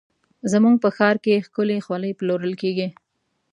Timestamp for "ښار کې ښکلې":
0.97-1.77